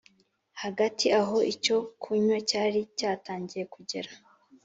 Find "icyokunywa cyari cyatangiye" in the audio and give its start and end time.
1.53-3.63